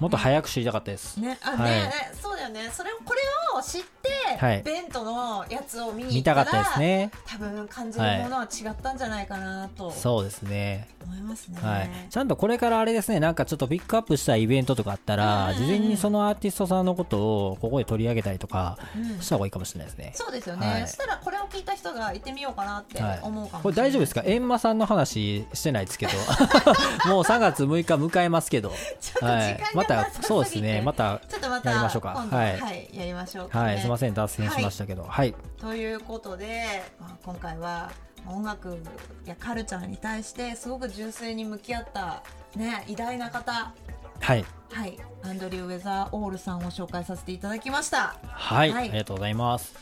[0.00, 1.80] もっと早く知りたかったです、ね、あ、はい。
[2.20, 2.70] そうだよね。
[2.72, 3.20] それをこれ
[3.58, 4.62] を知って、はい。
[4.62, 6.80] ベントのやつを見に行たらたかったです。
[6.80, 7.10] ね。
[7.26, 9.90] 多分感じるものは違ったんじゃないかなと。
[9.90, 10.88] そうですね。
[11.04, 11.58] 思いますね。
[11.60, 13.20] はい、ちゃんとこれからあれですね。
[13.20, 15.66] なんかちょっとピックアップしたイベントとかあったら、うんうんうん。
[15.66, 19.20] 事前にそのアーティストさんのことをここで取り上げたりとかうん。
[19.20, 20.88] した方がいいかもしれないですね、そうですよね、はい。
[20.88, 24.22] そしたらこれを聞いた人が行ってみようかなってはい思うかもこれ大丈夫ですか？
[24.24, 26.12] エンマさんの話してないですけど。
[27.08, 28.70] もう3月6日迎えますけど。
[29.00, 30.82] ちょっと時間はい、またそうですね。
[30.82, 32.12] またちょっとまたやりましょうか。
[32.16, 33.64] 今度ははいい、やりましょうか、ね。
[33.64, 35.04] はいすいません脱線しましたけど。
[35.04, 37.90] はい、ということで、まあ、今回は
[38.26, 38.78] 音楽
[39.24, 42.22] やカルチャーに対してすごく純粋に向き合った、
[42.56, 43.74] ね、偉大な方。
[44.20, 44.44] はい。
[44.72, 48.16] はい、アンドリュー・ウェザーオールさんを紹介させていただきました。
[48.22, 48.88] はい、はい。
[48.88, 49.74] ありがとうございます。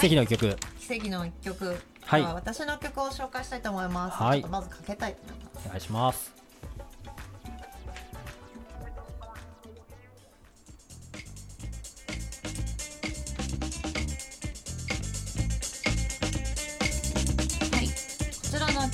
[0.00, 0.56] 奇跡の曲。
[0.78, 2.22] 奇跡の一曲、はい。
[2.22, 4.22] 私の曲を紹介したいと思います。
[4.22, 4.44] はい。
[4.44, 5.66] まずかけたいと思います。
[5.66, 6.43] お願いします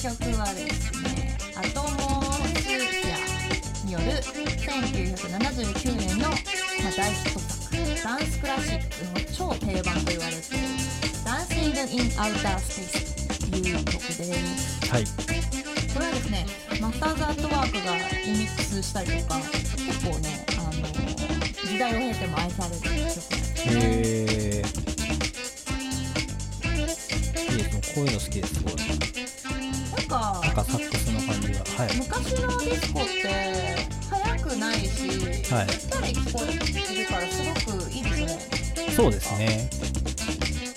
[0.01, 4.07] 曲はですね、アトモスフィアによる
[4.57, 10.59] 1979年の、まあ、大ヒット作、ダンスクラシックの超定番と言われてい。
[10.59, 10.65] る
[11.23, 14.91] Dancing in Outer Space という曲です。
[14.91, 15.05] はい
[15.93, 16.47] これはですね、
[16.81, 20.73] マスターズアットワークがリミックスしたりとか、結構ね、あの
[21.69, 23.41] 時代を経ても愛される曲なんです
[27.95, 28.77] こういうの好きですすごい。
[28.77, 29.11] なん
[30.11, 30.41] か。
[30.43, 31.97] なんかサックスの感じがはい。
[31.97, 35.09] 昔のディスコって速くないし、
[35.53, 35.67] はい。
[35.71, 36.53] ゆったり聞こえ
[37.01, 38.93] るからすごくいいですね。
[38.97, 39.71] そうですね。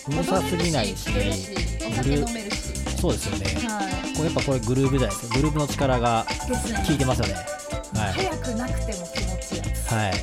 [0.08, 2.74] うるさすぎないしお酒飲めるし。
[3.00, 3.46] そうですよね。
[3.68, 3.82] は
[4.16, 6.26] これやっぱこれグルーブじゃないですかグルーブの力が。
[6.88, 7.34] 効いてますよね。
[7.96, 8.14] はい。
[8.14, 9.62] 速くなくても気持ちいい。
[9.88, 10.14] はい。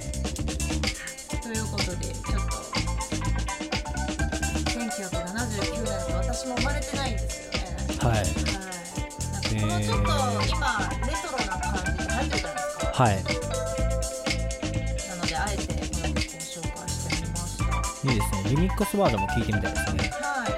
[1.42, 2.60] ということでちょっと
[4.70, 7.58] 1979年と私も生まれてないんですよね。
[8.00, 8.49] はい
[10.70, 12.86] 今レトロな感じで入ってるじゃないですか。
[12.92, 13.12] はい。
[13.16, 13.20] な
[15.16, 17.64] のであえてこの曲を紹介してみました。
[18.08, 18.50] いいですね。
[18.50, 20.10] リミックスバージョンも聞いてみたいですね。
[20.20, 20.50] はい。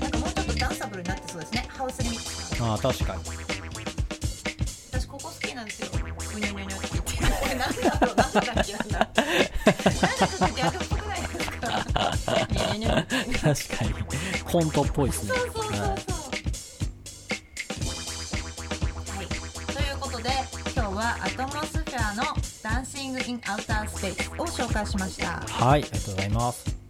[0.00, 1.66] なんかもうちょっとダンサブルになってそうですね。
[1.68, 3.22] ハウスリミックスああ確かに。
[4.92, 5.88] 私ここ好きなんですよ。
[5.92, 5.96] う
[6.40, 7.10] にゃうにゃうにゃって言って。
[7.16, 9.18] これなんだろうなんだっけなんだなんか
[10.26, 11.70] ちょっとギャグっぽくないですか？
[13.40, 13.94] 確かに。
[14.44, 15.32] コントっぽいですね。
[15.34, 16.09] そうそうそうそう。
[21.00, 22.22] はアトモスフェアの
[22.62, 25.24] ダンシングインアウタースペースを紹介しました。
[25.24, 26.80] い、はい、ありがとうございます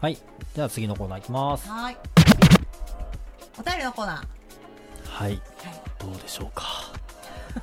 [0.00, 0.18] はい
[0.54, 1.96] じゃあ次のコーナーいきますはい。
[3.58, 4.24] お便りのコーナ
[5.08, 5.40] はいー。
[5.98, 6.92] どうでしょうか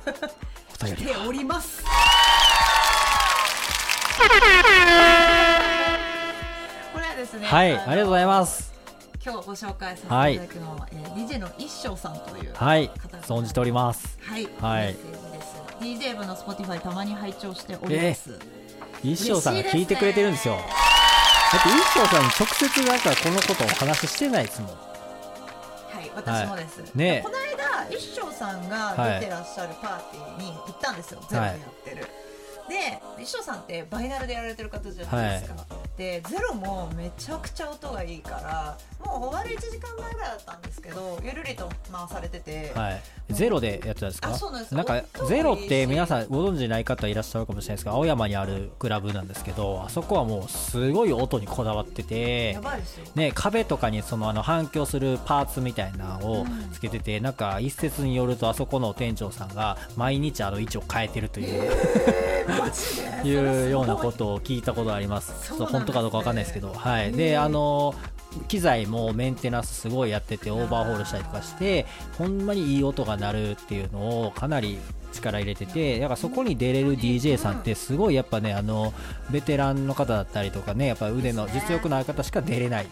[0.82, 1.82] お便り来ております。
[7.32, 7.46] ですね。
[7.46, 8.72] はいのありがとうございます
[9.24, 14.48] 今日ご紹介させていただくのは、えー DJ の一生さんという方はい々存じておりますはい。
[14.60, 14.96] はい。
[15.80, 18.38] DJ 部の Spotify たまに拝聴しております。
[19.02, 20.88] 一生さんが聞いてくれてるんですよ嬉しい
[21.50, 24.76] だって一生さんに直接なんかこのことをお話ししてないですもんは
[26.02, 26.94] い、私もです。
[26.94, 31.20] ねえこの間、一生さんが出てらっしゃるパーティーに行ったんですよ。
[31.28, 31.96] ゼロでやってる。
[32.68, 35.64] で、一生さんってバイナルでやられてる方じゃないですか。
[35.98, 42.72] で、ゼロもめちゃくちゃ音がいいから、もう終わる1時間前ぐらいだったんですけど、ゆるりと回されてて。
[42.74, 43.02] はい。
[43.30, 44.30] ゼロでやってたんですか？
[44.30, 44.74] あそうなんです。
[44.74, 53.04] なんかゼロって皆さんご存知ない方いらっしゃるかもしれないですけど青山にあるクラブなんですけどあそこはもうすごい音にこだわっててやばいですよ。
[53.16, 61.70] ね、壁とかにそのあの反響するパーツみたいなのをつけてて、なんか一説によるとあそこの店長さんが毎日あの位置を変えてるという、
[63.24, 65.54] いうようなことを聞いたことがあります。
[65.56, 67.94] そう本当かどうかわかんないですけど、はい、であの
[68.46, 71.86] 機材もメンテナンスすごいやっててオーバーホールしたりとかして
[72.18, 74.78] ほんまにいい音が鳴るっていうのをかなり
[75.12, 78.92] 力入れててだからそこに出れる DJ さんってすごいやっぱねあの
[79.30, 82.86] ベテランの方だったりとかねやっぱ腕の実力のある方しか出れない。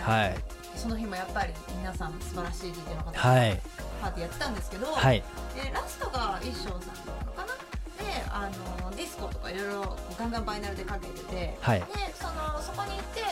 [0.00, 0.30] はい。
[0.30, 0.34] はい。
[0.74, 3.60] その日もやっぱり皆さん素晴らしい DJ の方がはい。
[4.00, 5.22] パーティーやってたんですけど、はい。
[5.54, 6.86] でラストが一生さんか
[7.36, 7.44] な？
[7.46, 7.69] で
[8.32, 8.50] あ
[8.84, 11.80] のディスコとかいろいろガンガンバイナルでかけてて、はい。
[11.80, 13.22] でそのそこに行って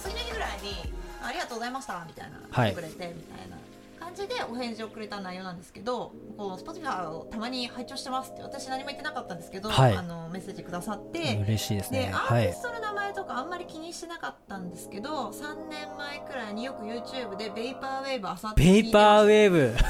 [0.00, 3.56] 次の日ぐらいに「ありがとうございました」みたいなはてくれてみたいな
[3.98, 9.96] 感じでお返事をくれた内容なんですけどこの Spotify をたまに拝聴してますって私何も言ってなかったんですけど、はい。
[9.96, 11.36] あのメッセージくださって。
[11.46, 12.48] 嬉しいですでねはい。
[12.48, 19.58] アーティストの名前とかあんまり気にしてなかったんですけど3年前くらいによく YouTube でベイパーウェーブあさってペーパーウェーブ。
[19.58, 19.84] 3年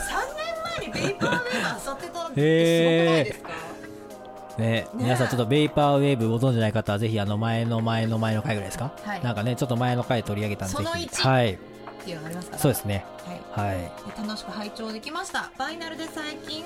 [0.79, 3.51] 前にベイパーウェーブあさってたってすごくないですか？
[4.59, 9.23] ね、皆さんちょっとベイパーウェーブご存知ない方はぜひあの前の前の前の回ぐらいですか、はい。
[9.23, 11.07] なんかねちょっと前の回取り上げたんでぜひ。
[11.09, 11.53] 1はい。
[11.55, 11.59] っ
[12.05, 12.57] ていうのがありますか？
[12.57, 13.05] らそうですね
[13.57, 13.91] はい。
[14.21, 15.51] 楽しく拝聴できました。
[15.57, 16.65] バイナルで最近、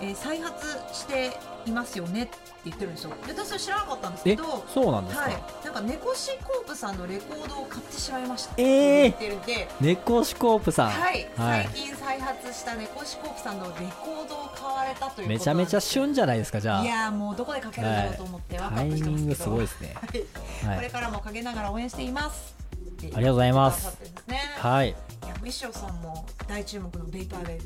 [0.00, 3.10] えー再発していますよねって言ってるんですよ。
[3.26, 8.54] で私は知らなかったんですけえどそうなんですか、はい、なんか猫シコープさんのレコードを買ってしまいました。
[8.56, 9.14] えー。
[9.14, 9.68] って言ってるんで。
[9.80, 10.90] 猫シコープさん。
[10.90, 11.64] はい、はい。
[11.64, 16.82] 最近再発した猫シコープさんのレコードを買われたというめちゃめちゃ旬じゃないですかじゃあ。
[16.84, 19.24] いやーもうどこでかけるんだろうと思ってワクタイワクしてますけど。
[19.24, 19.94] ミングすごいですね。
[19.94, 20.68] はい。
[20.68, 20.76] はい。
[20.76, 22.57] これからもかけながら応援しています
[23.00, 23.98] ありがとうございます。
[24.26, 24.40] ね。
[24.58, 24.94] はい。
[25.42, 27.62] ミッションさんも大注目のベイパーウェー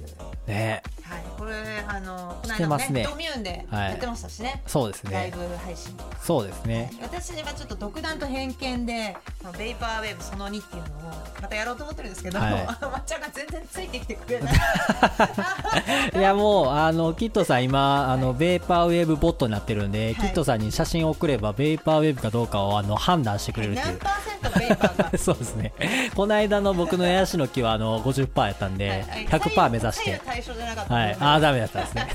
[0.46, 0.52] ブ。
[0.52, 0.82] ね。
[1.02, 1.22] はい。
[1.38, 1.52] これ
[1.86, 3.06] あのこの間ねね。
[3.08, 3.90] ドミューンではい。
[3.90, 5.12] やってましたしね、そうですね。
[5.12, 5.96] ライブ配信。
[6.20, 6.90] そうですね。
[7.00, 9.16] 私はちょっと独断と偏見で
[9.58, 12.52] ベイパーウェーブその2っていうのをまたやろうと思ってるんですけど、はい。
[12.66, 14.54] あのまっちゃんが全然ついてきてくれない。
[16.14, 20.14] いやもうあのキットさん今あのベイパーウェーブボットになってるんで、はい。
[20.16, 23.86] キットさんに写真を送ればベイパーウェーブかどうかをあの判断してくれるっていう。
[23.86, 25.72] 何パーセントベイパーがそうですね。
[26.14, 30.20] この間の僕のヤシの木はあの50%やったんで、100%目指して。
[30.24, 31.16] 対象じゃなかったはい。
[31.18, 32.08] ああ、ダメだったんですね。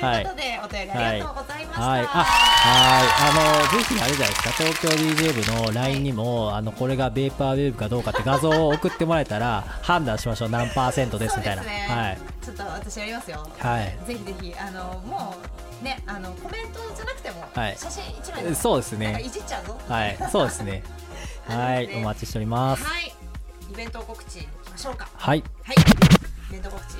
[0.00, 1.52] はい、ということで、お便りありがとうございました。
[1.54, 1.57] はい。
[1.78, 2.06] あ、はい。
[2.06, 10.48] あの、ぜひあれじゃないですか、東京 DJ 部の LINE にも、あの、これがベーパーウェーブかどうかって画像を送ってもらえたら、判断しましょう。
[10.48, 11.62] 何パーセントですみたいな。
[11.62, 12.18] ねはい。
[12.44, 13.46] ちょっと私やりますよ。
[13.58, 15.36] はいぜひぜひ、あの、も
[15.80, 19.22] う、ね、あの、コメントじゃなくても、はい写真一枚でそうですね。
[19.24, 19.80] いじっちゃうぞ。
[19.88, 20.18] はい。
[20.32, 20.82] そうですね。
[21.46, 21.94] はい。
[21.96, 22.84] お待ちしております。
[22.84, 23.12] はい。
[23.70, 25.08] イベント告知いきましょうか。
[25.14, 25.44] はい。
[25.62, 25.76] はい。
[25.76, 26.96] イベント告知。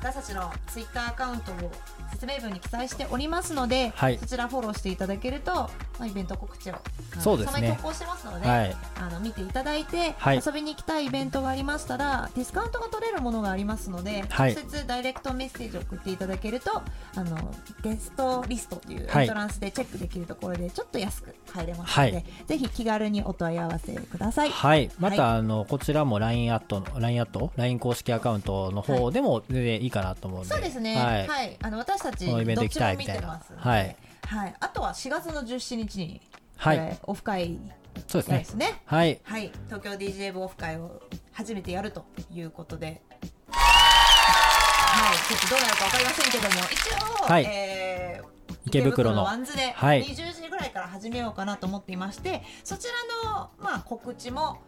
[0.00, 1.72] 私たちのツイッターアカウントを
[2.12, 6.74] 説明文に記載しておりますので、はいそちらフォローしていただけると、まあ、イベント告知を
[7.18, 16.70] そうですね投稿してますので、はいあの見ていただいて、はい遊びに行きたいイベントがありましたらディスカウントが取れるものがありますので、はい直接ダイレクトメッセージを送っていただけると
[17.16, 24.50] あのゲストリストというはいエントランスでチェックできるところでちょっと安く入れますので、はいぜひ気軽にお問い合わせください。
[24.50, 24.90] はい。
[24.98, 30.48] また、はいあの、こちらも LINE アットの、LINE アット ?LINE 公式アカウントの方でも全然いいかなと思うんで。
[30.48, 30.96] そうですね。
[30.96, 31.56] ははいい。
[31.62, 33.96] あの私たちこのイベント行きたいどっちも見てますみたいなはい。
[34.26, 34.54] はい。
[34.60, 36.20] あとは4月の17日に、
[36.56, 37.58] はいオフ会
[38.08, 38.54] そうですねやです。
[38.56, 38.82] ね。
[38.86, 39.20] はい。
[39.22, 39.52] はい。
[39.66, 43.02] 東京 DJ 部オフ会を初めてやるということで。
[43.50, 45.16] はい。
[45.28, 47.83] ちょっとどうなるかわかりませんけども、一応、はいえー
[48.78, 49.24] 池袋の。
[49.24, 50.04] ワンズではい。
[50.04, 52.88] 20時ぐらいから始めようかなと思っていまして、そち
[53.24, 54.58] らの、まあ、告知も、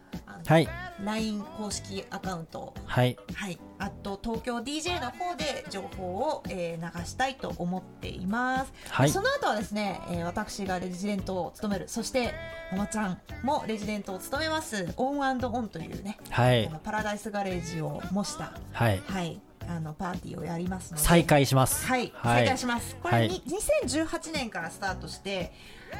[0.47, 0.69] はい。
[1.05, 2.75] LINE 公式アカウント。
[2.85, 3.17] はい。
[3.35, 9.11] はい、あと東京 DJ の方で情報を、えー流したいと思っています、はい。
[9.11, 11.89] その後はですね、えー私がレジデントを務める。
[11.89, 12.35] そして
[12.73, 14.93] ママちゃんもレジデントを務めます。
[14.97, 16.71] オンオンというね、はい。
[16.85, 19.03] パラダイスガレージを模した、はい。
[19.07, 21.87] はい、あのパーティーをやりますので再開します。
[21.87, 22.97] はい、はい再開します。
[23.03, 25.53] これ、はいに2018年からスタートして、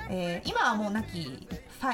[0.09, 1.49] えー今はもうなき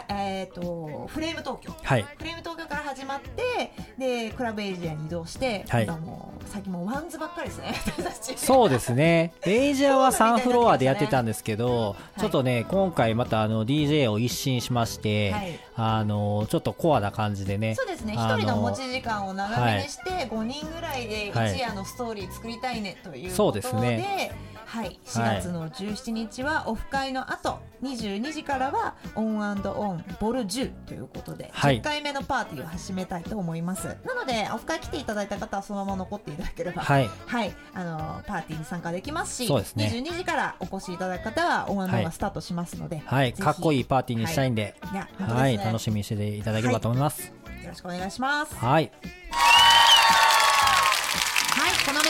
[0.09, 1.75] えー、とフレーム東京。
[1.83, 2.03] はい。
[2.03, 5.85] フレーム東京から始まってでクラブエイジアに移動して、はい。
[5.85, 7.75] 今もう最近もうワンズばっかりですね。
[8.37, 9.33] そうですね。
[9.45, 12.21] エイジアは3フロアでやってたんですけど、い。
[12.21, 15.59] ちょっとね、今回またあの DJ を一新しまして、はい。
[15.75, 17.75] あの、ちょっとコアな感じでね。
[17.75, 18.15] そうですね。
[18.15, 31.81] 一人の持ち時間を長めにして、5人ぐらいではい一夜のストーリー作りたいねというそうですことで、ねはい、4月の17日はオフ会の後22時からはオンオン Vol 10ということで、はい。
[31.81, 33.99] 10回目のパーティーを始めたいと思います。
[34.03, 37.11] なのでオフ会来ていただいた方はそのまま残っていただければはい。
[37.27, 39.93] はい、あのパーティーに参加できますしそうですね。
[39.93, 42.05] 22時からお越しいただく方はオンオンはい。
[42.05, 43.35] がスタートしますので、はい。
[43.35, 44.75] かっこいいパーティーにしたいんで、
[45.19, 45.59] はい。
[45.59, 45.63] ね。
[45.63, 47.27] 楽しみにしていただければと思います。
[47.27, 48.55] よろしくお願いします。
[48.55, 48.91] はい。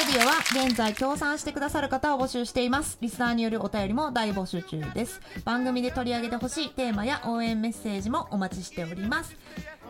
[0.04, 2.98] ディオは現在協賛してくださる方を募集しています。
[3.00, 5.20] リスナーによるお便りも大募集中です。
[5.44, 9.36] 番組で取り上げてほしいテーマや応援メッセージもお待ちしております。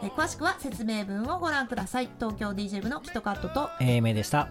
[0.03, 2.11] え詳しくは説明文をご覧ください。
[2.19, 4.49] 東京 DJ 部のキトカットと A 名でした。